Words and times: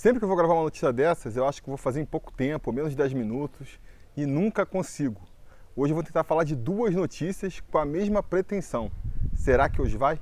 Sempre 0.00 0.18
que 0.18 0.24
eu 0.24 0.28
vou 0.28 0.36
gravar 0.38 0.54
uma 0.54 0.62
notícia 0.62 0.90
dessas, 0.90 1.36
eu 1.36 1.46
acho 1.46 1.62
que 1.62 1.68
vou 1.68 1.76
fazer 1.76 2.00
em 2.00 2.06
pouco 2.06 2.32
tempo, 2.32 2.72
menos 2.72 2.92
de 2.92 2.96
10 2.96 3.12
minutos, 3.12 3.78
e 4.16 4.24
nunca 4.24 4.64
consigo. 4.64 5.20
Hoje 5.76 5.92
eu 5.92 5.94
vou 5.94 6.02
tentar 6.02 6.24
falar 6.24 6.44
de 6.44 6.56
duas 6.56 6.94
notícias 6.94 7.60
com 7.60 7.76
a 7.76 7.84
mesma 7.84 8.22
pretensão. 8.22 8.90
Será 9.34 9.68
que 9.68 9.82
hoje 9.82 9.98
vai? 9.98 10.18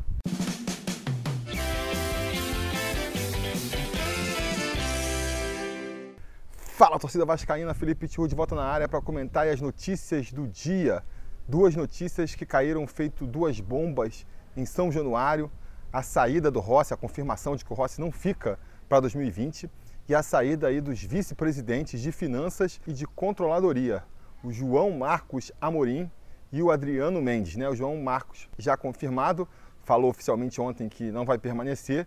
Fala 6.57 6.99
torcida 6.99 7.25
vascaína, 7.25 7.73
Felipe 7.73 8.09
Tiru 8.09 8.27
de 8.27 8.35
volta 8.35 8.57
na 8.57 8.65
área 8.65 8.89
para 8.89 9.01
comentar 9.01 9.47
as 9.47 9.61
notícias 9.61 10.33
do 10.33 10.49
dia. 10.49 11.05
Duas 11.47 11.77
notícias 11.77 12.35
que 12.35 12.45
caíram 12.45 12.85
feito 12.89 13.25
duas 13.25 13.61
bombas 13.61 14.27
em 14.57 14.67
São 14.67 14.91
Januário, 14.91 15.49
a 15.93 16.03
saída 16.03 16.51
do 16.51 16.59
Rossi, 16.59 16.93
a 16.93 16.97
confirmação 16.97 17.55
de 17.55 17.65
que 17.65 17.73
o 17.73 17.77
Rossi 17.77 18.01
não 18.01 18.11
fica 18.11 18.59
para 18.89 19.01
2020 19.01 19.71
e 20.09 20.15
a 20.15 20.23
saída 20.23 20.69
aí 20.69 20.81
dos 20.81 21.03
vice-presidentes 21.03 22.01
de 22.01 22.11
finanças 22.11 22.81
e 22.87 22.93
de 22.93 23.07
controladoria, 23.07 24.03
o 24.43 24.51
João 24.51 24.91
Marcos 24.91 25.53
Amorim 25.61 26.11
e 26.51 26.63
o 26.63 26.71
Adriano 26.71 27.21
Mendes, 27.21 27.57
né? 27.57 27.69
O 27.69 27.77
João 27.77 27.97
Marcos 28.01 28.49
já 28.57 28.77
confirmado, 28.77 29.47
falou 29.85 30.11
oficialmente 30.11 30.61
ontem 30.61 30.89
que 30.89 31.11
não 31.11 31.27
vai 31.27 31.37
permanecer. 31.37 32.07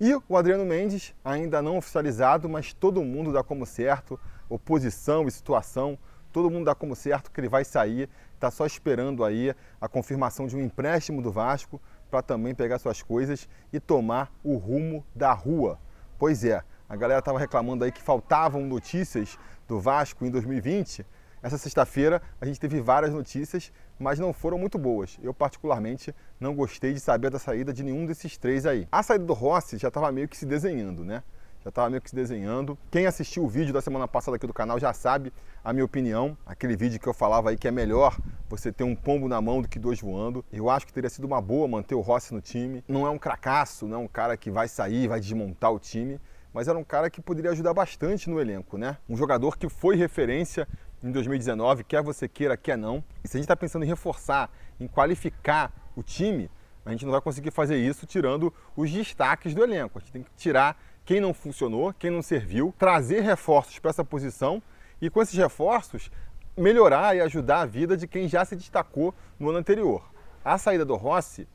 E 0.00 0.12
o 0.28 0.36
Adriano 0.36 0.64
Mendes, 0.64 1.14
ainda 1.24 1.62
não 1.62 1.78
oficializado, 1.78 2.48
mas 2.48 2.74
todo 2.74 3.02
mundo 3.02 3.32
dá 3.32 3.44
como 3.44 3.64
certo, 3.64 4.18
oposição 4.48 5.28
e 5.28 5.30
situação, 5.30 5.96
todo 6.32 6.50
mundo 6.50 6.66
dá 6.66 6.74
como 6.74 6.96
certo 6.96 7.30
que 7.30 7.40
ele 7.40 7.48
vai 7.48 7.64
sair, 7.64 8.10
está 8.34 8.50
só 8.50 8.66
esperando 8.66 9.24
aí 9.24 9.54
a 9.80 9.88
confirmação 9.88 10.46
de 10.46 10.56
um 10.56 10.60
empréstimo 10.60 11.22
do 11.22 11.30
Vasco 11.30 11.80
para 12.10 12.22
também 12.22 12.54
pegar 12.54 12.78
suas 12.78 13.02
coisas 13.02 13.48
e 13.72 13.80
tomar 13.80 14.32
o 14.42 14.56
rumo 14.56 15.04
da 15.14 15.32
rua. 15.32 15.78
Pois 16.18 16.44
é, 16.44 16.62
a 16.88 16.96
galera 16.96 17.18
estava 17.18 17.38
reclamando 17.38 17.84
aí 17.84 17.92
que 17.92 18.00
faltavam 18.00 18.62
notícias 18.62 19.38
do 19.68 19.78
Vasco 19.78 20.24
em 20.24 20.30
2020. 20.30 21.04
Essa 21.42 21.58
sexta-feira 21.58 22.22
a 22.40 22.46
gente 22.46 22.58
teve 22.58 22.80
várias 22.80 23.12
notícias, 23.12 23.70
mas 23.98 24.18
não 24.18 24.32
foram 24.32 24.56
muito 24.56 24.78
boas. 24.78 25.18
Eu, 25.22 25.34
particularmente, 25.34 26.14
não 26.40 26.54
gostei 26.54 26.94
de 26.94 27.00
saber 27.00 27.28
da 27.28 27.38
saída 27.38 27.70
de 27.70 27.82
nenhum 27.82 28.06
desses 28.06 28.38
três 28.38 28.64
aí. 28.64 28.88
A 28.90 29.02
saída 29.02 29.26
do 29.26 29.34
Rossi 29.34 29.76
já 29.76 29.88
estava 29.88 30.10
meio 30.10 30.26
que 30.26 30.38
se 30.38 30.46
desenhando, 30.46 31.04
né? 31.04 31.22
Já 31.66 31.70
estava 31.70 31.90
meio 31.90 32.00
que 32.00 32.08
se 32.08 32.14
desenhando. 32.14 32.78
Quem 32.92 33.06
assistiu 33.06 33.42
o 33.42 33.48
vídeo 33.48 33.74
da 33.74 33.80
semana 33.80 34.06
passada 34.06 34.36
aqui 34.36 34.46
do 34.46 34.54
canal 34.54 34.78
já 34.78 34.92
sabe 34.92 35.32
a 35.64 35.72
minha 35.72 35.84
opinião. 35.84 36.38
Aquele 36.46 36.76
vídeo 36.76 37.00
que 37.00 37.08
eu 37.08 37.12
falava 37.12 37.50
aí 37.50 37.56
que 37.56 37.66
é 37.66 37.72
melhor 37.72 38.16
você 38.48 38.70
ter 38.70 38.84
um 38.84 38.94
pombo 38.94 39.26
na 39.26 39.40
mão 39.40 39.60
do 39.60 39.66
que 39.66 39.76
dois 39.76 40.00
voando. 40.00 40.44
Eu 40.52 40.70
acho 40.70 40.86
que 40.86 40.92
teria 40.92 41.10
sido 41.10 41.24
uma 41.24 41.40
boa 41.42 41.66
manter 41.66 41.96
o 41.96 42.00
Rossi 42.00 42.32
no 42.32 42.40
time. 42.40 42.84
Não 42.86 43.04
é 43.04 43.10
um 43.10 43.18
cracaço, 43.18 43.88
não 43.88 43.96
é 43.96 44.00
um 44.00 44.06
cara 44.06 44.36
que 44.36 44.48
vai 44.48 44.68
sair, 44.68 45.08
vai 45.08 45.18
desmontar 45.18 45.72
o 45.72 45.80
time 45.80 46.20
mas 46.54 46.68
era 46.68 46.78
um 46.78 46.84
cara 46.84 47.10
que 47.10 47.20
poderia 47.20 47.50
ajudar 47.50 47.74
bastante 47.74 48.30
no 48.30 48.40
elenco, 48.40 48.78
né? 48.78 48.96
Um 49.06 49.14
jogador 49.14 49.58
que 49.58 49.68
foi 49.68 49.94
referência 49.94 50.66
em 51.04 51.12
2019, 51.12 51.84
quer 51.84 52.02
você 52.02 52.26
queira, 52.26 52.56
quer 52.56 52.78
não. 52.78 53.04
E 53.22 53.28
se 53.28 53.36
a 53.36 53.38
gente 53.38 53.44
está 53.44 53.54
pensando 53.54 53.84
em 53.84 53.88
reforçar, 53.88 54.50
em 54.80 54.86
qualificar 54.86 55.70
o 55.94 56.02
time, 56.02 56.50
a 56.82 56.92
gente 56.92 57.04
não 57.04 57.12
vai 57.12 57.20
conseguir 57.20 57.50
fazer 57.50 57.76
isso 57.76 58.06
tirando 58.06 58.54
os 58.74 58.90
destaques 58.90 59.54
do 59.54 59.62
elenco. 59.62 59.98
A 59.98 60.00
gente 60.00 60.12
tem 60.12 60.22
que 60.22 60.30
tirar 60.34 60.80
quem 61.06 61.20
não 61.20 61.32
funcionou, 61.32 61.94
quem 61.94 62.10
não 62.10 62.20
serviu, 62.20 62.74
trazer 62.76 63.20
reforços 63.20 63.78
para 63.78 63.90
essa 63.90 64.04
posição 64.04 64.60
e 65.00 65.08
com 65.08 65.22
esses 65.22 65.34
reforços 65.34 66.10
melhorar 66.56 67.16
e 67.16 67.20
ajudar 67.20 67.60
a 67.60 67.66
vida 67.66 67.96
de 67.96 68.08
quem 68.08 68.28
já 68.28 68.44
se 68.44 68.56
destacou 68.56 69.14
no 69.38 69.50
ano 69.50 69.58
anterior. 69.58 70.02
A 70.44 70.58
saída 70.58 70.84
do 70.84 70.96
Rossi 70.96 71.46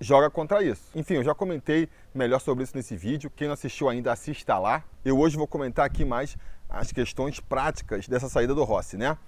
joga 0.00 0.30
contra 0.30 0.62
isso. 0.62 0.90
Enfim, 0.94 1.14
eu 1.14 1.22
já 1.24 1.34
comentei 1.34 1.88
melhor 2.14 2.40
sobre 2.40 2.64
isso 2.64 2.74
nesse 2.74 2.96
vídeo. 2.96 3.30
Quem 3.30 3.46
não 3.46 3.54
assistiu 3.54 3.90
ainda, 3.90 4.10
assista 4.10 4.58
lá. 4.58 4.82
Eu 5.04 5.18
hoje 5.18 5.36
vou 5.36 5.46
comentar 5.46 5.84
aqui 5.84 6.04
mais 6.04 6.36
as 6.68 6.90
questões 6.90 7.38
práticas 7.38 8.08
dessa 8.08 8.28
saída 8.28 8.54
do 8.54 8.64
Rossi, 8.64 8.96
né? 8.96 9.18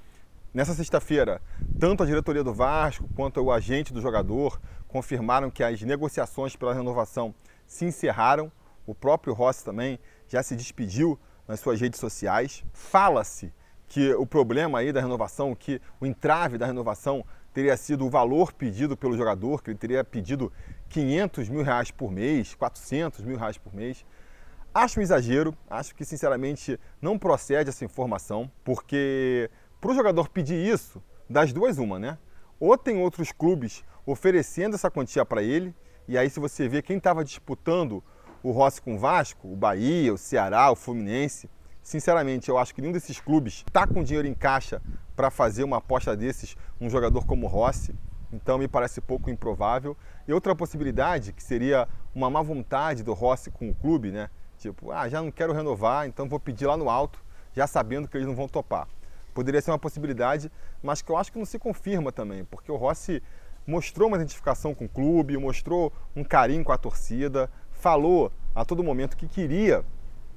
Nessa 0.54 0.72
sexta-feira, 0.72 1.42
tanto 1.78 2.02
a 2.02 2.06
diretoria 2.06 2.42
do 2.42 2.54
Vasco 2.54 3.06
quanto 3.14 3.42
o 3.42 3.52
agente 3.52 3.92
do 3.92 4.00
jogador 4.00 4.58
confirmaram 4.88 5.50
que 5.50 5.62
as 5.62 5.82
negociações 5.82 6.56
pela 6.56 6.72
renovação 6.72 7.34
se 7.66 7.84
encerraram. 7.84 8.50
O 8.86 8.94
próprio 8.94 9.34
Rossi 9.34 9.64
também 9.64 9.98
já 10.28 10.42
se 10.42 10.54
despediu 10.54 11.18
nas 11.46 11.60
suas 11.60 11.80
redes 11.80 11.98
sociais. 11.98 12.64
Fala-se 12.72 13.52
que 13.88 14.12
o 14.14 14.26
problema 14.26 14.78
aí 14.78 14.92
da 14.92 15.00
renovação, 15.00 15.54
que 15.54 15.80
o 16.00 16.06
entrave 16.06 16.58
da 16.58 16.66
renovação 16.66 17.24
teria 17.52 17.76
sido 17.76 18.04
o 18.04 18.10
valor 18.10 18.52
pedido 18.52 18.96
pelo 18.96 19.16
jogador, 19.16 19.62
que 19.62 19.70
ele 19.70 19.78
teria 19.78 20.04
pedido 20.04 20.52
500 20.88 21.48
mil 21.48 21.62
reais 21.62 21.90
por 21.90 22.12
mês, 22.12 22.54
400 22.54 23.24
mil 23.24 23.36
reais 23.36 23.56
por 23.56 23.74
mês. 23.74 24.04
Acho 24.74 25.00
um 25.00 25.02
exagero, 25.02 25.56
acho 25.70 25.94
que 25.94 26.04
sinceramente 26.04 26.78
não 27.00 27.18
procede 27.18 27.70
essa 27.70 27.84
informação, 27.84 28.50
porque 28.62 29.50
para 29.80 29.90
o 29.90 29.94
jogador 29.94 30.28
pedir 30.28 30.56
isso, 30.56 31.02
das 31.30 31.52
duas 31.52 31.78
uma, 31.78 31.98
né? 31.98 32.18
Ou 32.60 32.76
tem 32.76 32.98
outros 32.98 33.32
clubes 33.32 33.82
oferecendo 34.04 34.74
essa 34.74 34.90
quantia 34.90 35.24
para 35.24 35.42
ele, 35.42 35.74
e 36.06 36.18
aí 36.18 36.28
se 36.28 36.38
você 36.38 36.68
vê 36.68 36.82
quem 36.82 36.98
estava 36.98 37.24
disputando 37.24 38.04
o 38.46 38.52
Rossi 38.52 38.80
com 38.80 38.94
o 38.94 38.98
Vasco, 38.98 39.48
o 39.52 39.56
Bahia, 39.56 40.14
o 40.14 40.16
Ceará, 40.16 40.70
o 40.70 40.76
Fluminense, 40.76 41.50
sinceramente 41.82 42.48
eu 42.48 42.56
acho 42.56 42.72
que 42.72 42.80
nenhum 42.80 42.92
desses 42.92 43.18
clubes 43.18 43.64
está 43.66 43.88
com 43.88 44.04
dinheiro 44.04 44.28
em 44.28 44.34
caixa 44.34 44.80
para 45.16 45.32
fazer 45.32 45.64
uma 45.64 45.78
aposta 45.78 46.16
desses 46.16 46.56
um 46.80 46.88
jogador 46.88 47.26
como 47.26 47.48
Rossi. 47.48 47.92
Então 48.32 48.56
me 48.56 48.68
parece 48.68 49.00
pouco 49.00 49.30
improvável. 49.30 49.96
E 50.28 50.32
outra 50.32 50.54
possibilidade, 50.54 51.32
que 51.32 51.42
seria 51.42 51.88
uma 52.14 52.30
má 52.30 52.40
vontade 52.40 53.02
do 53.02 53.12
Rossi 53.14 53.50
com 53.50 53.68
o 53.68 53.74
clube, 53.74 54.12
né? 54.12 54.30
Tipo, 54.58 54.92
ah, 54.92 55.08
já 55.08 55.20
não 55.20 55.32
quero 55.32 55.52
renovar, 55.52 56.06
então 56.06 56.28
vou 56.28 56.38
pedir 56.38 56.66
lá 56.66 56.76
no 56.76 56.88
alto, 56.88 57.18
já 57.52 57.66
sabendo 57.66 58.06
que 58.06 58.16
eles 58.16 58.28
não 58.28 58.36
vão 58.36 58.46
topar. 58.46 58.86
Poderia 59.34 59.60
ser 59.60 59.72
uma 59.72 59.78
possibilidade, 59.78 60.52
mas 60.80 61.02
que 61.02 61.10
eu 61.10 61.16
acho 61.16 61.32
que 61.32 61.38
não 61.38 61.44
se 61.44 61.58
confirma 61.58 62.12
também, 62.12 62.44
porque 62.44 62.70
o 62.70 62.76
Rossi 62.76 63.20
mostrou 63.66 64.06
uma 64.06 64.16
identificação 64.16 64.72
com 64.72 64.84
o 64.84 64.88
clube, 64.88 65.36
mostrou 65.36 65.92
um 66.14 66.22
carinho 66.22 66.62
com 66.62 66.70
a 66.70 66.78
torcida, 66.78 67.50
falou 67.76 68.32
a 68.54 68.64
todo 68.64 68.82
momento 68.82 69.16
que 69.16 69.28
queria 69.28 69.84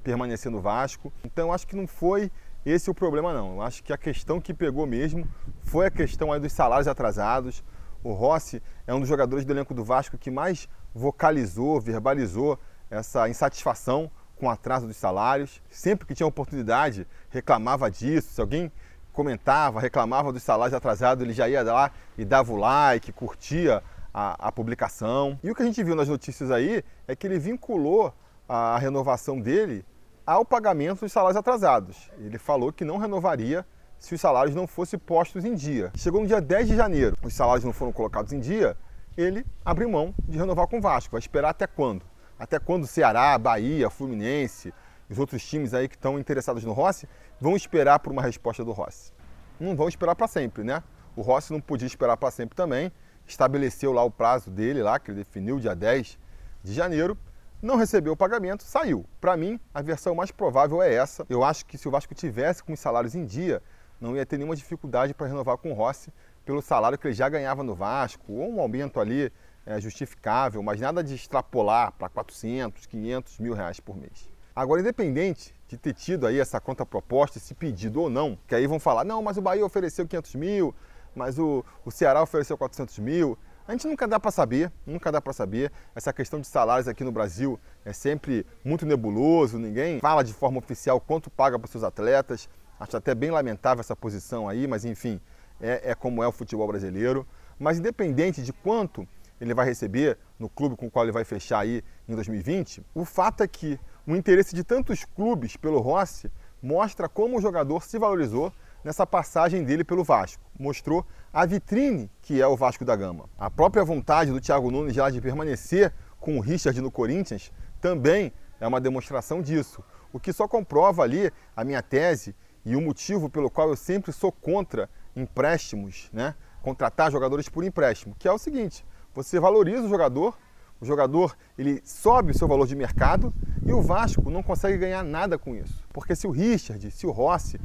permanecer 0.02 0.50
no 0.50 0.60
Vasco. 0.60 1.12
Então 1.24 1.52
acho 1.52 1.66
que 1.66 1.76
não 1.76 1.86
foi 1.86 2.30
esse 2.64 2.90
o 2.90 2.94
problema 2.94 3.32
não. 3.32 3.62
Acho 3.62 3.82
que 3.82 3.92
a 3.92 3.98
questão 3.98 4.40
que 4.40 4.52
pegou 4.52 4.86
mesmo 4.86 5.26
foi 5.62 5.86
a 5.86 5.90
questão 5.90 6.32
aí 6.32 6.40
dos 6.40 6.52
salários 6.52 6.86
atrasados. 6.86 7.64
O 8.02 8.12
Rossi 8.12 8.62
é 8.86 8.94
um 8.94 9.00
dos 9.00 9.08
jogadores 9.08 9.44
do 9.44 9.52
elenco 9.52 9.74
do 9.74 9.84
Vasco 9.84 10.18
que 10.18 10.30
mais 10.30 10.68
vocalizou, 10.94 11.80
verbalizou 11.80 12.58
essa 12.90 13.28
insatisfação 13.28 14.10
com 14.36 14.46
o 14.46 14.50
atraso 14.50 14.86
dos 14.86 14.96
salários. 14.96 15.62
Sempre 15.70 16.06
que 16.06 16.14
tinha 16.14 16.26
oportunidade, 16.26 17.06
reclamava 17.30 17.90
disso. 17.90 18.34
Se 18.34 18.40
alguém 18.40 18.70
comentava, 19.12 19.80
reclamava 19.80 20.32
dos 20.32 20.42
salários 20.42 20.74
atrasados, 20.74 21.22
ele 21.22 21.32
já 21.32 21.48
ia 21.48 21.62
lá 21.62 21.90
e 22.16 22.24
dava 22.24 22.52
o 22.52 22.56
like, 22.56 23.12
curtia 23.12 23.82
a, 24.12 24.48
a 24.48 24.52
publicação. 24.52 25.38
E 25.42 25.50
o 25.50 25.54
que 25.54 25.62
a 25.62 25.66
gente 25.66 25.82
viu 25.82 25.94
nas 25.94 26.08
notícias 26.08 26.50
aí 26.50 26.84
é 27.06 27.16
que 27.16 27.26
ele 27.26 27.38
vinculou 27.38 28.12
a 28.48 28.78
renovação 28.78 29.40
dele 29.40 29.84
ao 30.26 30.44
pagamento 30.44 31.00
dos 31.00 31.12
salários 31.12 31.36
atrasados. 31.36 32.10
Ele 32.18 32.38
falou 32.38 32.72
que 32.72 32.84
não 32.84 32.98
renovaria 32.98 33.64
se 33.98 34.14
os 34.14 34.20
salários 34.20 34.54
não 34.54 34.66
fossem 34.66 34.98
postos 34.98 35.44
em 35.44 35.54
dia. 35.54 35.92
Chegou 35.96 36.20
no 36.20 36.26
dia 36.26 36.40
10 36.40 36.68
de 36.68 36.76
janeiro, 36.76 37.16
os 37.22 37.34
salários 37.34 37.64
não 37.64 37.72
foram 37.72 37.92
colocados 37.92 38.32
em 38.32 38.40
dia, 38.40 38.76
ele 39.16 39.44
abriu 39.64 39.90
mão 39.90 40.14
de 40.26 40.38
renovar 40.38 40.66
com 40.66 40.78
o 40.78 40.80
Vasco. 40.80 41.12
Vai 41.12 41.18
esperar 41.18 41.50
até 41.50 41.66
quando? 41.66 42.04
Até 42.38 42.58
quando 42.58 42.86
Ceará, 42.86 43.36
Bahia, 43.36 43.90
Fluminense, 43.90 44.72
os 45.08 45.18
outros 45.18 45.44
times 45.44 45.74
aí 45.74 45.88
que 45.88 45.96
estão 45.96 46.18
interessados 46.18 46.64
no 46.64 46.72
Rossi 46.72 47.08
vão 47.40 47.54
esperar 47.54 47.98
por 47.98 48.12
uma 48.12 48.22
resposta 48.22 48.64
do 48.64 48.72
Rossi? 48.72 49.12
Não 49.58 49.76
vão 49.76 49.88
esperar 49.88 50.14
para 50.14 50.26
sempre, 50.26 50.64
né? 50.64 50.82
O 51.14 51.22
Rossi 51.22 51.52
não 51.52 51.60
podia 51.60 51.86
esperar 51.86 52.16
para 52.16 52.30
sempre 52.30 52.56
também, 52.56 52.90
estabeleceu 53.30 53.92
lá 53.92 54.02
o 54.04 54.10
prazo 54.10 54.50
dele 54.50 54.82
lá, 54.82 54.98
que 54.98 55.10
ele 55.10 55.18
definiu 55.18 55.58
dia 55.58 55.74
10 55.74 56.18
de 56.62 56.72
janeiro, 56.72 57.16
não 57.62 57.76
recebeu 57.76 58.14
o 58.14 58.16
pagamento, 58.16 58.62
saiu. 58.62 59.04
Para 59.20 59.36
mim, 59.36 59.60
a 59.74 59.82
versão 59.82 60.14
mais 60.14 60.30
provável 60.30 60.82
é 60.82 60.94
essa. 60.94 61.26
Eu 61.28 61.44
acho 61.44 61.66
que 61.66 61.76
se 61.76 61.86
o 61.86 61.90
Vasco 61.90 62.14
tivesse 62.14 62.62
com 62.62 62.72
os 62.72 62.80
salários 62.80 63.14
em 63.14 63.24
dia, 63.24 63.62
não 64.00 64.16
ia 64.16 64.24
ter 64.24 64.38
nenhuma 64.38 64.56
dificuldade 64.56 65.12
para 65.12 65.26
renovar 65.26 65.58
com 65.58 65.70
o 65.70 65.74
Rossi 65.74 66.10
pelo 66.44 66.62
salário 66.62 66.98
que 66.98 67.06
ele 67.06 67.14
já 67.14 67.28
ganhava 67.28 67.62
no 67.62 67.74
Vasco, 67.74 68.32
ou 68.32 68.50
um 68.50 68.60
aumento 68.60 68.98
ali 68.98 69.30
é, 69.66 69.78
justificável, 69.80 70.62
mas 70.62 70.80
nada 70.80 71.04
de 71.04 71.14
extrapolar 71.14 71.92
para 71.92 72.08
400, 72.08 72.86
500 72.86 73.38
mil 73.38 73.52
reais 73.52 73.78
por 73.78 73.96
mês. 73.96 74.28
Agora, 74.56 74.80
independente 74.80 75.54
de 75.68 75.76
ter 75.76 75.94
tido 75.94 76.26
aí 76.26 76.40
essa 76.40 76.60
contraproposta, 76.60 77.38
esse 77.38 77.54
pedido 77.54 78.00
ou 78.00 78.10
não, 78.10 78.36
que 78.48 78.54
aí 78.54 78.66
vão 78.66 78.80
falar, 78.80 79.04
não, 79.04 79.22
mas 79.22 79.36
o 79.36 79.42
Bahia 79.42 79.64
ofereceu 79.64 80.06
500 80.06 80.34
mil, 80.34 80.74
mas 81.14 81.38
o, 81.38 81.64
o 81.84 81.90
Ceará 81.90 82.22
ofereceu 82.22 82.56
400 82.56 82.98
mil, 82.98 83.38
a 83.70 83.72
gente 83.72 83.86
nunca 83.86 84.08
dá 84.08 84.18
para 84.18 84.32
saber, 84.32 84.72
nunca 84.84 85.12
dá 85.12 85.20
para 85.20 85.32
saber. 85.32 85.70
Essa 85.94 86.12
questão 86.12 86.40
de 86.40 86.46
salários 86.48 86.88
aqui 86.88 87.04
no 87.04 87.12
Brasil 87.12 87.56
é 87.84 87.92
sempre 87.92 88.44
muito 88.64 88.84
nebuloso, 88.84 89.58
ninguém 89.58 90.00
fala 90.00 90.24
de 90.24 90.32
forma 90.32 90.58
oficial 90.58 91.00
quanto 91.00 91.30
paga 91.30 91.56
para 91.56 91.70
seus 91.70 91.84
atletas. 91.84 92.48
Acho 92.80 92.96
até 92.96 93.14
bem 93.14 93.30
lamentável 93.30 93.80
essa 93.80 93.94
posição 93.94 94.48
aí, 94.48 94.66
mas 94.66 94.84
enfim, 94.84 95.20
é, 95.60 95.90
é 95.90 95.94
como 95.94 96.20
é 96.20 96.26
o 96.26 96.32
futebol 96.32 96.66
brasileiro. 96.66 97.24
Mas 97.60 97.78
independente 97.78 98.42
de 98.42 98.52
quanto 98.52 99.06
ele 99.40 99.54
vai 99.54 99.66
receber 99.66 100.18
no 100.36 100.48
clube 100.48 100.74
com 100.76 100.86
o 100.86 100.90
qual 100.90 101.04
ele 101.04 101.12
vai 101.12 101.24
fechar 101.24 101.60
aí 101.60 101.84
em 102.08 102.14
2020, 102.14 102.82
o 102.92 103.04
fato 103.04 103.42
é 103.42 103.46
que 103.46 103.78
O 104.06 104.16
interesse 104.16 104.54
de 104.54 104.64
tantos 104.64 105.04
clubes 105.04 105.56
pelo 105.56 105.78
Rossi 105.78 106.28
mostra 106.60 107.08
como 107.08 107.38
o 107.38 107.40
jogador 107.40 107.84
se 107.84 107.98
valorizou 107.98 108.52
nessa 108.84 109.06
passagem 109.06 109.64
dele 109.64 109.84
pelo 109.84 110.04
Vasco. 110.04 110.42
Mostrou 110.58 111.06
a 111.32 111.46
vitrine 111.46 112.10
que 112.22 112.40
é 112.40 112.46
o 112.46 112.56
Vasco 112.56 112.84
da 112.84 112.96
Gama. 112.96 113.28
A 113.38 113.50
própria 113.50 113.84
vontade 113.84 114.30
do 114.30 114.40
Thiago 114.40 114.70
Nunes 114.70 114.94
já 114.94 115.10
de 115.10 115.20
permanecer 115.20 115.92
com 116.18 116.36
o 116.36 116.40
Richard 116.40 116.80
no 116.80 116.90
Corinthians 116.90 117.52
também 117.80 118.32
é 118.60 118.66
uma 118.66 118.80
demonstração 118.80 119.40
disso. 119.40 119.82
O 120.12 120.20
que 120.20 120.32
só 120.32 120.46
comprova 120.46 121.02
ali 121.02 121.32
a 121.56 121.64
minha 121.64 121.82
tese 121.82 122.34
e 122.64 122.76
o 122.76 122.80
motivo 122.80 123.30
pelo 123.30 123.50
qual 123.50 123.68
eu 123.68 123.76
sempre 123.76 124.12
sou 124.12 124.30
contra 124.30 124.88
empréstimos, 125.16 126.10
né? 126.12 126.34
contratar 126.62 127.10
jogadores 127.10 127.48
por 127.48 127.64
empréstimo, 127.64 128.14
que 128.18 128.28
é 128.28 128.32
o 128.32 128.38
seguinte: 128.38 128.84
você 129.14 129.40
valoriza 129.40 129.82
o 129.82 129.88
jogador, 129.88 130.36
o 130.80 130.84
jogador 130.84 131.36
ele 131.58 131.80
sobe 131.84 132.32
o 132.32 132.38
seu 132.38 132.46
valor 132.46 132.66
de 132.66 132.76
mercado 132.76 133.32
e 133.64 133.72
o 133.72 133.82
Vasco 133.82 134.30
não 134.30 134.42
consegue 134.42 134.78
ganhar 134.78 135.02
nada 135.02 135.38
com 135.38 135.54
isso. 135.54 135.84
Porque 135.92 136.14
se 136.14 136.26
o 136.26 136.30
Richard, 136.30 136.90
se 136.90 137.06
o 137.06 137.10
Rossi 137.10 137.60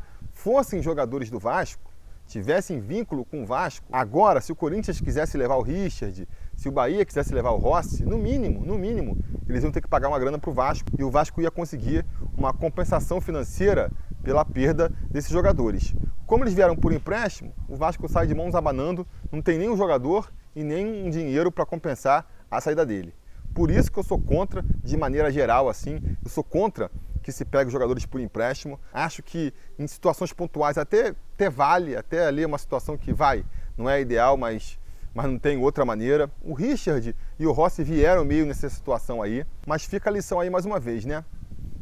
fossem 0.45 0.79
jogadores 0.79 1.31
do 1.31 1.39
Vasco, 1.39 1.91
tivessem 2.27 2.79
vínculo 2.79 3.25
com 3.25 3.41
o 3.41 3.45
Vasco, 3.47 3.83
agora 3.91 4.39
se 4.39 4.51
o 4.51 4.55
Corinthians 4.55 5.01
quisesse 5.01 5.35
levar 5.39 5.55
o 5.55 5.63
Richard, 5.63 6.27
se 6.55 6.69
o 6.69 6.71
Bahia 6.71 7.03
quisesse 7.03 7.33
levar 7.33 7.49
o 7.49 7.57
Rossi, 7.57 8.05
no 8.05 8.15
mínimo, 8.15 8.63
no 8.63 8.77
mínimo, 8.77 9.17
eles 9.49 9.63
iam 9.63 9.71
ter 9.71 9.81
que 9.81 9.87
pagar 9.87 10.07
uma 10.07 10.19
grana 10.19 10.37
para 10.37 10.51
o 10.51 10.53
Vasco 10.53 10.87
e 10.99 11.03
o 11.03 11.09
Vasco 11.09 11.41
ia 11.41 11.49
conseguir 11.49 12.05
uma 12.37 12.53
compensação 12.53 13.19
financeira 13.19 13.91
pela 14.21 14.45
perda 14.45 14.91
desses 15.09 15.31
jogadores. 15.31 15.95
Como 16.27 16.43
eles 16.43 16.53
vieram 16.53 16.75
por 16.75 16.93
empréstimo, 16.93 17.51
o 17.67 17.75
Vasco 17.75 18.07
sai 18.07 18.27
de 18.27 18.35
mãos 18.35 18.53
abanando, 18.53 19.07
não 19.31 19.41
tem 19.41 19.57
nem 19.57 19.75
jogador 19.75 20.31
e 20.55 20.63
nem 20.63 21.07
um 21.07 21.09
dinheiro 21.09 21.51
para 21.51 21.65
compensar 21.65 22.23
a 22.51 22.61
saída 22.61 22.85
dele. 22.85 23.15
Por 23.51 23.71
isso 23.71 23.91
que 23.91 23.97
eu 23.97 24.03
sou 24.03 24.21
contra, 24.21 24.63
de 24.83 24.95
maneira 24.95 25.31
geral, 25.31 25.67
assim, 25.67 25.99
eu 26.23 26.29
sou 26.29 26.43
contra 26.43 26.91
que 27.25 27.31
se 27.31 27.43
pegue 27.43 27.71
jogadores 27.71 28.05
por 28.05 28.21
empréstimo. 28.21 28.79
Acho 28.93 29.23
que 29.23 29.51
em 29.79 29.87
situações 29.87 30.31
pontuais 30.31 30.77
até, 30.77 31.15
até 31.33 31.49
vale, 31.49 31.95
até 31.95 32.27
ali 32.27 32.43
é 32.43 32.45
uma 32.45 32.59
situação 32.59 32.95
que 32.95 33.11
vai, 33.11 33.43
não 33.75 33.89
é 33.89 33.99
ideal, 33.99 34.37
mas 34.37 34.77
mas 35.11 35.25
não 35.27 35.39
tem 35.39 35.57
outra 35.57 35.85
maneira. 35.85 36.29
O 36.43 36.53
Richard 36.53 37.15
e 37.39 37.47
o 37.47 37.51
Rossi 37.51 37.83
vieram 37.83 38.25
meio 38.25 38.45
nessa 38.45 38.69
situação 38.69 39.23
aí, 39.23 39.45
mas 39.65 39.85
fica 39.85 40.09
a 40.09 40.13
lição 40.13 40.39
aí 40.41 40.49
mais 40.49 40.65
uma 40.65 40.77
vez, 40.77 41.05
né? 41.05 41.23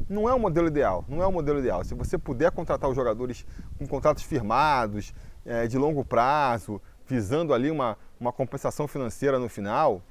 Não 0.08 0.30
é 0.30 0.34
o 0.34 0.40
modelo 0.40 0.68
ideal, 0.68 1.04
não 1.10 1.22
é 1.22 1.26
o 1.26 1.32
modelo 1.32 1.60
ideal. 1.60 1.84
Se 1.84 1.96
você 1.96 2.18
puder 2.18 2.52
contratar 2.52 2.90
os 2.90 2.96
jogadores 2.96 3.44
com 3.78 3.88
contratos 3.88 4.24
firmados, 4.24 5.14
é, 5.46 5.68
de 5.68 5.78
longo 5.80 6.06
prazo, 6.06 6.80
visando 7.06 7.54
ali 7.56 7.72
uma, 7.72 7.98
uma 8.20 8.32
compensação 8.32 8.88
financeira 8.88 9.40
no 9.40 9.50
final, 9.50 10.02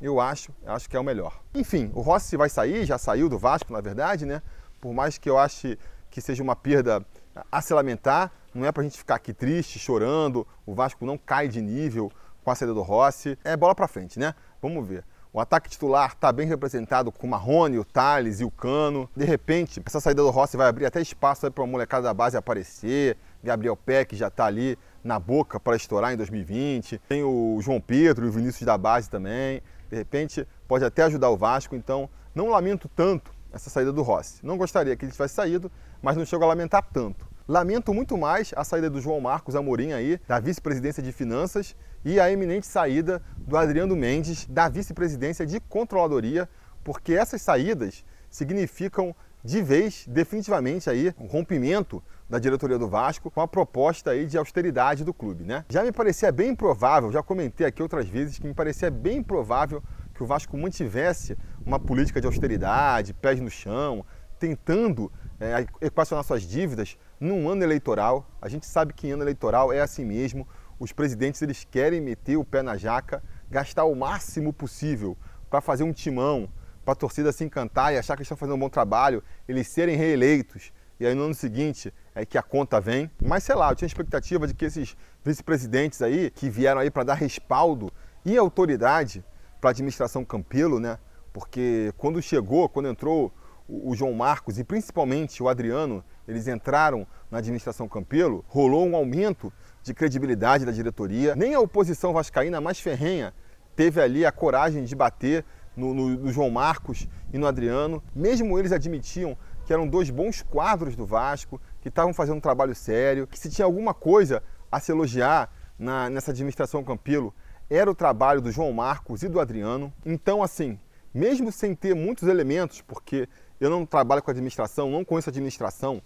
eu 0.00 0.20
acho, 0.20 0.52
acho 0.64 0.88
que 0.88 0.96
é 0.96 1.00
o 1.00 1.04
melhor. 1.04 1.40
Enfim, 1.52 1.90
o 1.92 2.00
Rossi 2.00 2.36
vai 2.36 2.48
sair, 2.48 2.86
já 2.86 2.96
saiu 2.96 3.28
do 3.28 3.36
Vasco, 3.36 3.72
na 3.72 3.80
verdade, 3.80 4.24
né? 4.24 4.40
Por 4.80 4.92
mais 4.92 5.18
que 5.18 5.28
eu 5.28 5.38
ache 5.38 5.78
que 6.10 6.20
seja 6.20 6.42
uma 6.42 6.56
perda 6.56 7.04
a 7.50 7.60
se 7.60 7.72
lamentar, 7.74 8.32
não 8.54 8.66
é 8.66 8.72
pra 8.72 8.82
gente 8.82 8.98
ficar 8.98 9.16
aqui 9.16 9.32
triste, 9.32 9.78
chorando, 9.78 10.46
o 10.66 10.74
Vasco 10.74 11.04
não 11.04 11.18
cai 11.18 11.48
de 11.48 11.60
nível, 11.60 12.10
com 12.42 12.50
a 12.50 12.54
saída 12.54 12.72
do 12.72 12.82
Rossi. 12.82 13.38
É 13.44 13.56
bola 13.56 13.74
para 13.74 13.86
frente, 13.86 14.18
né? 14.18 14.34
Vamos 14.60 14.86
ver. 14.86 15.04
O 15.30 15.40
ataque 15.40 15.68
titular 15.68 16.12
está 16.14 16.32
bem 16.32 16.46
representado 16.46 17.12
com 17.12 17.26
o 17.26 17.30
Marrone, 17.30 17.78
o 17.78 17.84
Thales 17.84 18.40
e 18.40 18.44
o 18.44 18.50
Cano. 18.50 19.08
De 19.14 19.24
repente, 19.24 19.82
essa 19.84 20.00
saída 20.00 20.22
do 20.22 20.30
Rossi 20.30 20.56
vai 20.56 20.66
abrir 20.66 20.86
até 20.86 21.00
espaço 21.00 21.50
para 21.50 21.62
a 21.62 21.66
molecada 21.66 22.04
da 22.04 22.14
base 22.14 22.36
aparecer. 22.36 23.16
Gabriel 23.44 23.76
Peck 23.76 24.16
já 24.16 24.28
está 24.28 24.46
ali 24.46 24.78
na 25.04 25.18
boca 25.18 25.60
para 25.60 25.76
estourar 25.76 26.12
em 26.12 26.16
2020. 26.16 26.98
Tem 27.06 27.22
o 27.22 27.58
João 27.60 27.80
Pedro 27.80 28.24
e 28.24 28.28
o 28.30 28.32
Vinícius 28.32 28.64
da 28.64 28.78
base 28.78 29.10
também. 29.10 29.62
De 29.90 29.96
repente, 29.96 30.48
pode 30.66 30.84
até 30.84 31.02
ajudar 31.02 31.28
o 31.28 31.36
Vasco. 31.36 31.76
Então, 31.76 32.08
não 32.34 32.48
lamento 32.48 32.88
tanto 32.88 33.30
essa 33.52 33.70
saída 33.70 33.92
do 33.92 34.02
Rossi. 34.02 34.44
Não 34.44 34.56
gostaria 34.56 34.96
que 34.96 35.04
ele 35.04 35.12
tivesse 35.12 35.34
saído, 35.34 35.70
mas 36.02 36.16
não 36.16 36.24
chego 36.24 36.44
a 36.44 36.48
lamentar 36.48 36.86
tanto. 36.92 37.26
Lamento 37.46 37.94
muito 37.94 38.16
mais 38.18 38.52
a 38.56 38.62
saída 38.62 38.90
do 38.90 39.00
João 39.00 39.20
Marcos 39.20 39.56
Amorim 39.56 39.92
aí, 39.92 40.20
da 40.28 40.38
vice-presidência 40.38 41.02
de 41.02 41.12
finanças, 41.12 41.74
e 42.04 42.20
a 42.20 42.30
eminente 42.30 42.66
saída 42.66 43.22
do 43.38 43.56
Adriano 43.56 43.96
Mendes, 43.96 44.46
da 44.46 44.68
vice-presidência 44.68 45.46
de 45.46 45.58
controladoria, 45.58 46.48
porque 46.84 47.14
essas 47.14 47.40
saídas 47.40 48.04
significam 48.30 49.14
de 49.42 49.62
vez, 49.62 50.04
definitivamente 50.06 50.90
aí, 50.90 51.14
um 51.18 51.26
rompimento 51.26 52.02
da 52.28 52.38
diretoria 52.38 52.78
do 52.78 52.88
Vasco 52.88 53.30
com 53.30 53.40
a 53.40 53.48
proposta 53.48 54.10
aí 54.10 54.26
de 54.26 54.36
austeridade 54.36 55.04
do 55.04 55.14
clube, 55.14 55.44
né? 55.44 55.64
Já 55.68 55.82
me 55.82 55.92
parecia 55.92 56.30
bem 56.30 56.54
provável, 56.54 57.10
já 57.10 57.22
comentei 57.22 57.66
aqui 57.66 57.82
outras 57.82 58.06
vezes 58.08 58.38
que 58.38 58.46
me 58.46 58.52
parecia 58.52 58.90
bem 58.90 59.22
provável 59.22 59.82
que 60.14 60.22
o 60.22 60.26
Vasco 60.26 60.58
mantivesse 60.58 61.38
uma 61.68 61.78
política 61.78 62.18
de 62.18 62.26
austeridade, 62.26 63.12
pés 63.12 63.38
no 63.38 63.50
chão, 63.50 64.04
tentando 64.38 65.12
é, 65.38 65.66
equacionar 65.82 66.24
suas 66.24 66.42
dívidas 66.42 66.96
num 67.20 67.46
ano 67.46 67.62
eleitoral. 67.62 68.26
A 68.40 68.48
gente 68.48 68.64
sabe 68.64 68.94
que 68.94 69.06
em 69.06 69.10
ano 69.10 69.22
eleitoral 69.22 69.70
é 69.70 69.80
assim 69.80 70.02
mesmo. 70.02 70.48
Os 70.78 70.92
presidentes 70.92 71.42
eles 71.42 71.64
querem 71.70 72.00
meter 72.00 72.38
o 72.38 72.44
pé 72.44 72.62
na 72.62 72.78
jaca, 72.78 73.22
gastar 73.50 73.84
o 73.84 73.94
máximo 73.94 74.50
possível 74.50 75.14
para 75.50 75.60
fazer 75.60 75.84
um 75.84 75.92
timão, 75.92 76.48
para 76.86 76.92
a 76.92 76.96
torcida 76.96 77.32
se 77.32 77.44
encantar 77.44 77.92
e 77.92 77.98
achar 77.98 78.16
que 78.16 78.22
estão 78.22 78.36
fazendo 78.36 78.54
um 78.54 78.60
bom 78.60 78.70
trabalho, 78.70 79.22
eles 79.46 79.68
serem 79.68 79.94
reeleitos. 79.94 80.72
E 80.98 81.06
aí 81.06 81.14
no 81.14 81.24
ano 81.24 81.34
seguinte 81.34 81.92
é 82.14 82.24
que 82.24 82.38
a 82.38 82.42
conta 82.42 82.80
vem. 82.80 83.10
Mas 83.22 83.44
sei 83.44 83.54
lá, 83.54 83.70
eu 83.70 83.76
tinha 83.76 83.86
expectativa 83.86 84.46
de 84.46 84.54
que 84.54 84.64
esses 84.64 84.96
vice-presidentes 85.22 86.00
aí, 86.00 86.30
que 86.30 86.48
vieram 86.48 86.80
aí 86.80 86.90
para 86.90 87.04
dar 87.04 87.14
respaldo 87.14 87.92
e 88.24 88.38
autoridade 88.38 89.22
para 89.60 89.68
a 89.68 89.72
administração 89.72 90.24
Campelo, 90.24 90.80
né? 90.80 90.98
Porque 91.38 91.94
quando 91.96 92.20
chegou, 92.20 92.68
quando 92.68 92.88
entrou 92.88 93.32
o 93.68 93.94
João 93.94 94.12
Marcos 94.12 94.58
e 94.58 94.64
principalmente 94.64 95.40
o 95.40 95.48
Adriano, 95.48 96.02
eles 96.26 96.48
entraram 96.48 97.06
na 97.30 97.38
administração 97.38 97.88
Campelo, 97.88 98.44
rolou 98.48 98.84
um 98.84 98.96
aumento 98.96 99.52
de 99.80 99.94
credibilidade 99.94 100.66
da 100.66 100.72
diretoria. 100.72 101.36
Nem 101.36 101.54
a 101.54 101.60
oposição 101.60 102.12
vascaína 102.12 102.60
mais 102.60 102.80
ferrenha 102.80 103.32
teve 103.76 104.00
ali 104.00 104.26
a 104.26 104.32
coragem 104.32 104.82
de 104.82 104.96
bater 104.96 105.44
no, 105.76 105.94
no, 105.94 106.08
no 106.08 106.32
João 106.32 106.50
Marcos 106.50 107.06
e 107.32 107.38
no 107.38 107.46
Adriano. 107.46 108.02
Mesmo 108.12 108.58
eles 108.58 108.72
admitiam 108.72 109.36
que 109.64 109.72
eram 109.72 109.86
dois 109.86 110.10
bons 110.10 110.42
quadros 110.42 110.96
do 110.96 111.06
Vasco, 111.06 111.60
que 111.80 111.88
estavam 111.88 112.12
fazendo 112.12 112.38
um 112.38 112.40
trabalho 112.40 112.74
sério, 112.74 113.28
que 113.28 113.38
se 113.38 113.48
tinha 113.48 113.64
alguma 113.64 113.94
coisa 113.94 114.42
a 114.72 114.80
se 114.80 114.90
elogiar 114.90 115.54
na, 115.78 116.10
nessa 116.10 116.32
administração 116.32 116.82
Campelo, 116.82 117.32
era 117.70 117.88
o 117.88 117.94
trabalho 117.94 118.40
do 118.40 118.50
João 118.50 118.72
Marcos 118.72 119.22
e 119.22 119.28
do 119.28 119.38
Adriano. 119.38 119.92
Então, 120.04 120.42
assim, 120.42 120.80
mesmo 121.18 121.50
sem 121.50 121.74
ter 121.74 121.94
muitos 121.94 122.28
elementos, 122.28 122.80
porque 122.80 123.28
eu 123.60 123.68
não 123.68 123.84
trabalho 123.84 124.22
com 124.22 124.30
administração, 124.30 124.88
não 124.88 125.04
conheço 125.04 125.28
administração, 125.28 126.00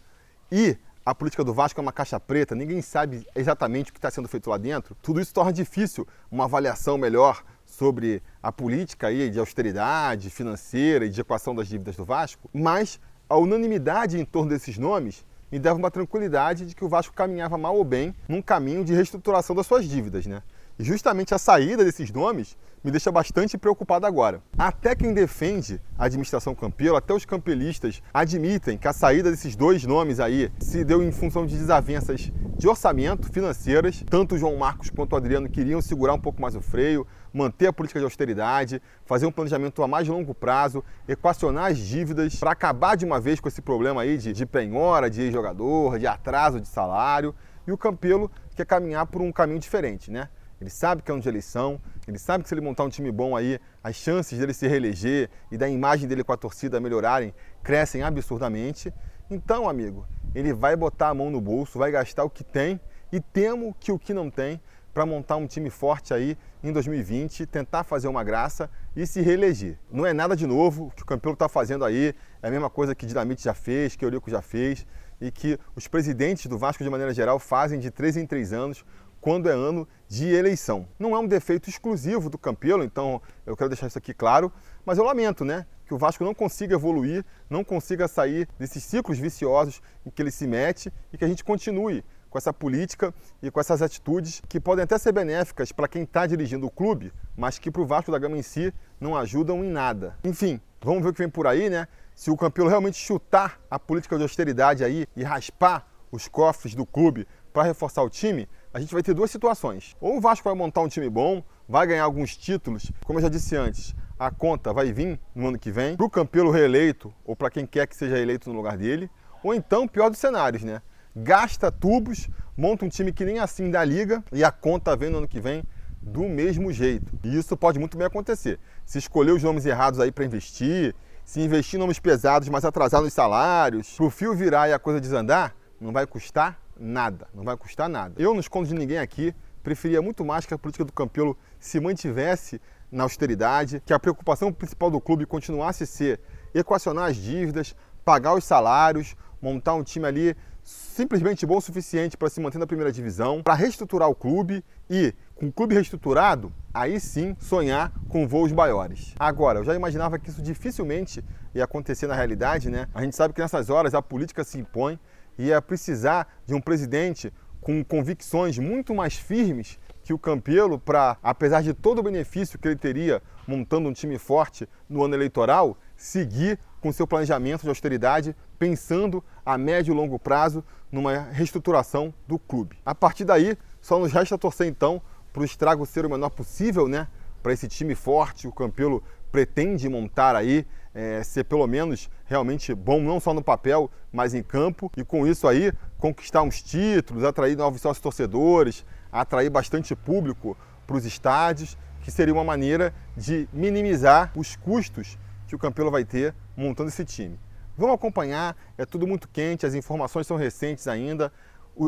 e 0.50 0.76
a 1.04 1.14
política 1.14 1.44
do 1.44 1.52
Vasco 1.52 1.78
é 1.78 1.82
uma 1.82 1.92
caixa 1.92 2.18
preta, 2.18 2.54
ninguém 2.54 2.80
sabe 2.80 3.26
exatamente 3.34 3.90
o 3.90 3.92
que 3.92 3.98
está 3.98 4.10
sendo 4.10 4.26
feito 4.26 4.48
lá 4.48 4.56
dentro, 4.56 4.96
tudo 5.02 5.20
isso 5.20 5.34
torna 5.34 5.52
difícil 5.52 6.08
uma 6.30 6.44
avaliação 6.44 6.96
melhor 6.96 7.44
sobre 7.66 8.22
a 8.42 8.50
política 8.50 9.08
aí 9.08 9.28
de 9.28 9.38
austeridade 9.38 10.30
financeira 10.30 11.04
e 11.04 11.10
de 11.10 11.20
equação 11.20 11.54
das 11.54 11.68
dívidas 11.68 11.94
do 11.94 12.06
Vasco, 12.06 12.48
mas 12.52 12.98
a 13.28 13.36
unanimidade 13.36 14.18
em 14.18 14.24
torno 14.24 14.48
desses 14.48 14.78
nomes 14.78 15.26
me 15.50 15.58
dava 15.58 15.78
uma 15.78 15.90
tranquilidade 15.90 16.64
de 16.64 16.74
que 16.74 16.84
o 16.84 16.88
Vasco 16.88 17.14
caminhava 17.14 17.58
mal 17.58 17.76
ou 17.76 17.84
bem 17.84 18.14
num 18.26 18.40
caminho 18.40 18.82
de 18.82 18.94
reestruturação 18.94 19.54
das 19.54 19.66
suas 19.66 19.84
dívidas, 19.84 20.24
né? 20.24 20.42
Justamente 20.82 21.32
a 21.32 21.38
saída 21.38 21.84
desses 21.84 22.10
nomes 22.10 22.56
me 22.82 22.90
deixa 22.90 23.12
bastante 23.12 23.56
preocupado 23.56 24.04
agora. 24.04 24.42
Até 24.58 24.96
quem 24.96 25.14
defende 25.14 25.80
a 25.96 26.06
administração 26.06 26.56
Campelo, 26.56 26.96
até 26.96 27.14
os 27.14 27.24
campelistas 27.24 28.02
admitem 28.12 28.76
que 28.76 28.88
a 28.88 28.92
saída 28.92 29.30
desses 29.30 29.54
dois 29.54 29.84
nomes 29.84 30.18
aí 30.18 30.50
se 30.58 30.82
deu 30.84 31.00
em 31.00 31.12
função 31.12 31.46
de 31.46 31.56
desavenças 31.56 32.32
de 32.58 32.66
orçamento 32.66 33.32
financeiras. 33.32 34.02
Tanto 34.10 34.34
o 34.34 34.38
João 34.38 34.56
Marcos 34.56 34.90
quanto 34.90 35.12
o 35.12 35.16
Adriano 35.16 35.48
queriam 35.48 35.80
segurar 35.80 36.14
um 36.14 36.20
pouco 36.20 36.42
mais 36.42 36.56
o 36.56 36.60
freio, 36.60 37.06
manter 37.32 37.68
a 37.68 37.72
política 37.72 38.00
de 38.00 38.04
austeridade, 38.04 38.82
fazer 39.06 39.26
um 39.26 39.30
planejamento 39.30 39.84
a 39.84 39.86
mais 39.86 40.08
longo 40.08 40.34
prazo, 40.34 40.82
equacionar 41.06 41.66
as 41.66 41.78
dívidas 41.78 42.34
para 42.34 42.50
acabar 42.50 42.96
de 42.96 43.04
uma 43.04 43.20
vez 43.20 43.38
com 43.38 43.46
esse 43.46 43.62
problema 43.62 44.02
aí 44.02 44.18
de, 44.18 44.32
de 44.32 44.44
penhora, 44.44 45.08
de 45.08 45.30
jogador, 45.30 45.96
de 45.96 46.08
atraso 46.08 46.60
de 46.60 46.66
salário. 46.66 47.32
E 47.68 47.70
o 47.70 47.78
Campelo 47.78 48.28
quer 48.56 48.66
caminhar 48.66 49.06
por 49.06 49.22
um 49.22 49.30
caminho 49.30 49.60
diferente, 49.60 50.10
né? 50.10 50.28
Ele 50.62 50.70
sabe 50.70 51.02
que 51.02 51.10
é 51.10 51.14
um 51.14 51.18
de 51.18 51.28
eleição, 51.28 51.80
ele 52.06 52.20
sabe 52.20 52.44
que 52.44 52.48
se 52.48 52.54
ele 52.54 52.60
montar 52.60 52.84
um 52.84 52.88
time 52.88 53.10
bom 53.10 53.34
aí, 53.34 53.58
as 53.82 53.96
chances 53.96 54.38
dele 54.38 54.54
se 54.54 54.68
reeleger 54.68 55.28
e 55.50 55.58
da 55.58 55.68
imagem 55.68 56.06
dele 56.06 56.22
com 56.22 56.32
a 56.32 56.36
torcida 56.36 56.80
melhorarem 56.80 57.34
crescem 57.64 58.04
absurdamente. 58.04 58.94
Então, 59.28 59.68
amigo, 59.68 60.06
ele 60.32 60.52
vai 60.52 60.76
botar 60.76 61.08
a 61.08 61.14
mão 61.14 61.32
no 61.32 61.40
bolso, 61.40 61.80
vai 61.80 61.90
gastar 61.90 62.22
o 62.22 62.30
que 62.30 62.44
tem 62.44 62.80
e 63.10 63.18
temo 63.20 63.74
que 63.80 63.90
o 63.90 63.98
que 63.98 64.14
não 64.14 64.30
tem 64.30 64.60
para 64.94 65.04
montar 65.04 65.34
um 65.34 65.48
time 65.48 65.68
forte 65.68 66.14
aí 66.14 66.38
em 66.62 66.72
2020, 66.72 67.44
tentar 67.46 67.82
fazer 67.82 68.06
uma 68.06 68.22
graça 68.22 68.70
e 68.94 69.04
se 69.04 69.20
reeleger. 69.20 69.76
Não 69.90 70.06
é 70.06 70.12
nada 70.12 70.36
de 70.36 70.46
novo, 70.46 70.86
o 70.86 70.90
que 70.92 71.02
o 71.02 71.06
Campelo 71.06 71.32
está 71.32 71.48
fazendo 71.48 71.84
aí 71.84 72.14
é 72.40 72.46
a 72.46 72.50
mesma 72.52 72.70
coisa 72.70 72.94
que 72.94 73.04
Dinamite 73.04 73.42
já 73.42 73.54
fez, 73.54 73.96
que 73.96 74.04
Eurico 74.04 74.30
já 74.30 74.40
fez 74.40 74.86
e 75.20 75.32
que 75.32 75.58
os 75.74 75.88
presidentes 75.88 76.46
do 76.46 76.56
Vasco 76.56 76.84
de 76.84 76.90
maneira 76.90 77.12
geral 77.12 77.40
fazem 77.40 77.80
de 77.80 77.90
três 77.90 78.16
em 78.16 78.24
três 78.24 78.52
anos 78.52 78.84
quando 79.22 79.48
é 79.48 79.52
ano 79.52 79.88
de 80.08 80.26
eleição. 80.34 80.86
Não 80.98 81.14
é 81.14 81.18
um 81.18 81.26
defeito 81.28 81.70
exclusivo 81.70 82.28
do 82.28 82.36
Campelo, 82.36 82.82
então 82.82 83.22
eu 83.46 83.56
quero 83.56 83.70
deixar 83.70 83.86
isso 83.86 83.96
aqui 83.96 84.12
claro, 84.12 84.52
mas 84.84 84.98
eu 84.98 85.04
lamento, 85.04 85.44
né? 85.44 85.64
Que 85.86 85.94
o 85.94 85.98
Vasco 85.98 86.24
não 86.24 86.34
consiga 86.34 86.74
evoluir, 86.74 87.24
não 87.48 87.62
consiga 87.62 88.08
sair 88.08 88.48
desses 88.58 88.82
ciclos 88.82 89.18
viciosos 89.18 89.80
em 90.04 90.10
que 90.10 90.20
ele 90.20 90.32
se 90.32 90.44
mete 90.44 90.92
e 91.12 91.16
que 91.16 91.24
a 91.24 91.28
gente 91.28 91.44
continue 91.44 92.04
com 92.28 92.36
essa 92.36 92.52
política 92.52 93.14
e 93.40 93.48
com 93.48 93.60
essas 93.60 93.80
atitudes 93.80 94.42
que 94.48 94.58
podem 94.58 94.82
até 94.82 94.98
ser 94.98 95.12
benéficas 95.12 95.70
para 95.70 95.86
quem 95.86 96.02
está 96.02 96.26
dirigindo 96.26 96.66
o 96.66 96.70
clube, 96.70 97.12
mas 97.36 97.58
que 97.60 97.70
para 97.70 97.82
o 97.82 97.86
Vasco 97.86 98.10
da 98.10 98.18
Gama 98.18 98.36
em 98.36 98.42
si 98.42 98.74
não 98.98 99.16
ajudam 99.16 99.64
em 99.64 99.70
nada. 99.70 100.16
Enfim, 100.24 100.60
vamos 100.80 101.04
ver 101.04 101.10
o 101.10 101.12
que 101.12 101.20
vem 101.20 101.28
por 101.30 101.46
aí, 101.46 101.70
né? 101.70 101.86
Se 102.12 102.28
o 102.28 102.36
Campelo 102.36 102.68
realmente 102.68 102.98
chutar 102.98 103.60
a 103.70 103.78
política 103.78 104.16
de 104.16 104.24
austeridade 104.24 104.82
aí 104.82 105.06
e 105.14 105.22
raspar 105.22 105.86
os 106.10 106.26
cofres 106.26 106.74
do 106.74 106.84
clube 106.84 107.26
para 107.52 107.62
reforçar 107.62 108.02
o 108.02 108.10
time, 108.10 108.48
a 108.72 108.80
gente 108.80 108.92
vai 108.92 109.02
ter 109.02 109.14
duas 109.14 109.30
situações. 109.30 109.96
Ou 110.00 110.16
o 110.16 110.20
Vasco 110.20 110.48
vai 110.48 110.54
montar 110.54 110.80
um 110.80 110.88
time 110.88 111.08
bom, 111.08 111.42
vai 111.68 111.86
ganhar 111.86 112.04
alguns 112.04 112.36
títulos, 112.36 112.90
como 113.04 113.18
eu 113.18 113.22
já 113.22 113.28
disse 113.28 113.56
antes, 113.56 113.94
a 114.18 114.30
conta 114.30 114.72
vai 114.72 114.92
vir 114.92 115.20
no 115.34 115.48
ano 115.48 115.58
que 115.58 115.70
vem, 115.70 115.96
para 115.96 116.06
o 116.06 116.10
Campelo 116.10 116.50
reeleito, 116.50 117.12
ou 117.24 117.34
para 117.34 117.50
quem 117.50 117.66
quer 117.66 117.86
que 117.86 117.96
seja 117.96 118.18
eleito 118.18 118.50
no 118.50 118.56
lugar 118.56 118.76
dele, 118.76 119.10
ou 119.42 119.54
então, 119.54 119.88
pior 119.88 120.08
dos 120.08 120.18
cenários, 120.18 120.62
né? 120.62 120.80
Gasta 121.14 121.70
tubos, 121.70 122.28
monta 122.56 122.84
um 122.84 122.88
time 122.88 123.12
que 123.12 123.24
nem 123.24 123.38
assim 123.38 123.70
da 123.70 123.84
liga 123.84 124.24
e 124.32 124.42
a 124.44 124.50
conta 124.50 124.96
vem 124.96 125.10
no 125.10 125.18
ano 125.18 125.28
que 125.28 125.40
vem 125.40 125.64
do 126.00 126.22
mesmo 126.22 126.72
jeito. 126.72 127.12
E 127.22 127.36
isso 127.36 127.56
pode 127.56 127.78
muito 127.78 127.98
bem 127.98 128.06
acontecer. 128.06 128.58
Se 128.84 128.98
escolher 128.98 129.32
os 129.32 129.42
nomes 129.42 129.66
errados 129.66 130.00
aí 130.00 130.10
para 130.10 130.24
investir, 130.24 130.94
se 131.24 131.40
investir 131.40 131.76
em 131.76 131.80
nomes 131.80 131.98
pesados, 131.98 132.48
mas 132.48 132.64
atrasar 132.64 133.02
nos 133.02 133.12
salários, 133.12 133.94
para 133.94 134.06
o 134.06 134.10
fio 134.10 134.34
virar 134.34 134.68
e 134.68 134.72
a 134.72 134.78
coisa 134.78 135.00
desandar, 135.00 135.54
não 135.80 135.92
vai 135.92 136.06
custar 136.06 136.61
nada, 136.82 137.28
não 137.32 137.44
vai 137.44 137.56
custar 137.56 137.88
nada. 137.88 138.14
Eu 138.18 138.32
não 138.32 138.40
escondo 138.40 138.66
de 138.66 138.74
ninguém 138.74 138.98
aqui, 138.98 139.34
preferia 139.62 140.02
muito 140.02 140.24
mais 140.24 140.44
que 140.44 140.52
a 140.52 140.58
política 140.58 140.84
do 140.84 140.92
Campelo 140.92 141.38
se 141.60 141.78
mantivesse 141.78 142.60
na 142.90 143.04
austeridade, 143.04 143.80
que 143.86 143.92
a 143.92 143.98
preocupação 143.98 144.52
principal 144.52 144.90
do 144.90 145.00
clube 145.00 145.24
continuasse 145.24 145.84
a 145.84 145.86
ser 145.86 146.20
equacionar 146.52 147.10
as 147.10 147.16
dívidas, 147.16 147.74
pagar 148.04 148.34
os 148.34 148.44
salários, 148.44 149.14
montar 149.40 149.74
um 149.74 149.82
time 149.82 150.06
ali 150.06 150.36
simplesmente 150.62 151.46
bom 151.46 151.56
o 151.56 151.60
suficiente 151.60 152.16
para 152.16 152.28
se 152.28 152.40
manter 152.40 152.58
na 152.58 152.66
primeira 152.66 152.92
divisão, 152.92 153.42
para 153.42 153.54
reestruturar 153.54 154.08
o 154.08 154.14
clube 154.14 154.64
e, 154.88 155.14
com 155.34 155.46
o 155.46 155.52
clube 155.52 155.74
reestruturado, 155.74 156.52
aí 156.72 157.00
sim 157.00 157.36
sonhar 157.40 157.92
com 158.08 158.28
voos 158.28 158.52
maiores. 158.52 159.14
Agora, 159.18 159.60
eu 159.60 159.64
já 159.64 159.74
imaginava 159.74 160.18
que 160.18 160.30
isso 160.30 160.42
dificilmente 160.42 161.24
ia 161.54 161.64
acontecer 161.64 162.06
na 162.06 162.14
realidade, 162.14 162.70
né? 162.70 162.88
A 162.94 163.02
gente 163.02 163.16
sabe 163.16 163.34
que 163.34 163.40
nessas 163.40 163.70
horas 163.70 163.94
a 163.94 164.02
política 164.02 164.44
se 164.44 164.58
impõe 164.58 164.98
ia 165.38 165.60
precisar 165.60 166.28
de 166.46 166.54
um 166.54 166.60
presidente 166.60 167.32
com 167.60 167.84
convicções 167.84 168.58
muito 168.58 168.94
mais 168.94 169.14
firmes 169.14 169.78
que 170.02 170.12
o 170.12 170.18
Campelo 170.18 170.78
para, 170.78 171.16
apesar 171.22 171.62
de 171.62 171.72
todo 171.72 172.00
o 172.00 172.02
benefício 172.02 172.58
que 172.58 172.66
ele 172.66 172.76
teria 172.76 173.22
montando 173.46 173.88
um 173.88 173.92
time 173.92 174.18
forte 174.18 174.68
no 174.88 175.04
ano 175.04 175.14
eleitoral, 175.14 175.76
seguir 175.96 176.58
com 176.80 176.92
seu 176.92 177.06
planejamento 177.06 177.62
de 177.62 177.68
austeridade, 177.68 178.34
pensando 178.58 179.22
a 179.46 179.56
médio 179.56 179.92
e 179.92 179.96
longo 179.96 180.18
prazo 180.18 180.64
numa 180.90 181.16
reestruturação 181.16 182.12
do 182.26 182.38
clube. 182.38 182.76
A 182.84 182.94
partir 182.94 183.24
daí, 183.24 183.56
só 183.80 183.98
nos 183.98 184.12
resta 184.12 184.36
torcer 184.36 184.66
então 184.66 185.00
para 185.32 185.42
o 185.42 185.44
estrago 185.44 185.86
ser 185.86 186.04
o 186.04 186.10
menor 186.10 186.30
possível, 186.30 186.88
né? 186.88 187.06
Para 187.42 187.52
esse 187.52 187.68
time 187.68 187.94
forte, 187.94 188.46
o 188.46 188.52
Campelo 188.52 189.02
pretende 189.30 189.88
montar 189.88 190.36
aí 190.36 190.66
é, 190.94 191.22
ser 191.22 191.44
pelo 191.44 191.66
menos 191.66 192.10
realmente 192.26 192.74
bom, 192.74 193.00
não 193.00 193.18
só 193.18 193.32
no 193.32 193.42
papel, 193.42 193.90
mas 194.12 194.34
em 194.34 194.42
campo, 194.42 194.90
e 194.96 195.04
com 195.04 195.26
isso 195.26 195.48
aí 195.48 195.72
conquistar 195.98 196.42
uns 196.42 196.62
títulos, 196.62 197.24
atrair 197.24 197.56
novos 197.56 197.80
sócios 197.80 198.02
torcedores, 198.02 198.84
atrair 199.10 199.50
bastante 199.50 199.94
público 199.94 200.56
para 200.86 200.96
os 200.96 201.04
estádios, 201.04 201.76
que 202.02 202.10
seria 202.10 202.34
uma 202.34 202.44
maneira 202.44 202.92
de 203.16 203.48
minimizar 203.52 204.32
os 204.36 204.56
custos 204.56 205.18
que 205.46 205.54
o 205.54 205.58
Campelo 205.58 205.90
vai 205.90 206.04
ter 206.04 206.34
montando 206.56 206.88
esse 206.88 207.04
time. 207.04 207.38
Vamos 207.76 207.94
acompanhar, 207.94 208.56
é 208.76 208.84
tudo 208.84 209.06
muito 209.06 209.28
quente, 209.28 209.64
as 209.64 209.74
informações 209.74 210.26
são 210.26 210.36
recentes 210.36 210.86
ainda, 210.86 211.32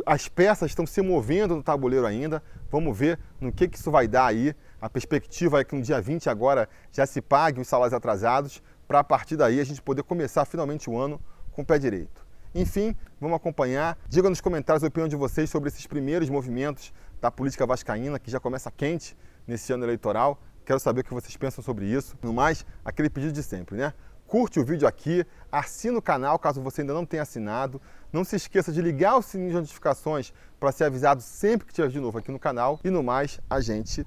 as 0.06 0.28
peças 0.28 0.70
estão 0.70 0.86
se 0.86 1.02
movendo 1.02 1.56
no 1.56 1.62
tabuleiro 1.62 2.06
ainda. 2.06 2.42
Vamos 2.70 2.96
ver 2.96 3.18
no 3.40 3.52
que, 3.52 3.68
que 3.68 3.76
isso 3.76 3.90
vai 3.90 4.08
dar 4.08 4.26
aí. 4.26 4.54
A 4.84 4.90
perspectiva 4.90 5.58
é 5.58 5.64
que 5.64 5.74
no 5.74 5.80
dia 5.80 5.98
20 5.98 6.28
agora 6.28 6.68
já 6.92 7.06
se 7.06 7.22
pague 7.22 7.58
os 7.58 7.66
salários 7.66 7.94
atrasados 7.94 8.62
para 8.86 8.98
a 8.98 9.02
partir 9.02 9.34
daí 9.34 9.58
a 9.58 9.64
gente 9.64 9.80
poder 9.80 10.02
começar 10.02 10.44
finalmente 10.44 10.90
o 10.90 10.98
ano 10.98 11.18
com 11.52 11.62
o 11.62 11.64
pé 11.64 11.78
direito. 11.78 12.22
Enfim, 12.54 12.94
vamos 13.18 13.34
acompanhar. 13.34 13.96
Diga 14.10 14.28
nos 14.28 14.42
comentários 14.42 14.84
a 14.84 14.88
opinião 14.88 15.08
de 15.08 15.16
vocês 15.16 15.48
sobre 15.48 15.70
esses 15.70 15.86
primeiros 15.86 16.28
movimentos 16.28 16.92
da 17.18 17.30
política 17.30 17.64
vascaína, 17.64 18.18
que 18.18 18.30
já 18.30 18.38
começa 18.38 18.70
quente 18.70 19.16
nesse 19.46 19.72
ano 19.72 19.86
eleitoral. 19.86 20.38
Quero 20.66 20.78
saber 20.78 21.00
o 21.00 21.04
que 21.04 21.14
vocês 21.14 21.34
pensam 21.34 21.64
sobre 21.64 21.86
isso. 21.86 22.14
No 22.20 22.34
mais, 22.34 22.66
aquele 22.84 23.08
pedido 23.08 23.32
de 23.32 23.42
sempre, 23.42 23.78
né? 23.78 23.94
Curte 24.26 24.60
o 24.60 24.64
vídeo 24.66 24.86
aqui, 24.86 25.24
assina 25.50 25.96
o 25.96 26.02
canal 26.02 26.38
caso 26.38 26.60
você 26.60 26.82
ainda 26.82 26.92
não 26.92 27.06
tenha 27.06 27.22
assinado. 27.22 27.80
Não 28.12 28.22
se 28.22 28.36
esqueça 28.36 28.70
de 28.70 28.82
ligar 28.82 29.16
o 29.16 29.22
sininho 29.22 29.48
de 29.48 29.56
notificações 29.56 30.30
para 30.60 30.70
ser 30.72 30.84
avisado 30.84 31.22
sempre 31.22 31.66
que 31.66 31.72
tiver 31.72 31.88
de 31.88 31.98
novo 31.98 32.18
aqui 32.18 32.30
no 32.30 32.38
canal. 32.38 32.78
E 32.84 32.90
no 32.90 33.02
mais, 33.02 33.40
a 33.48 33.62
gente 33.62 34.06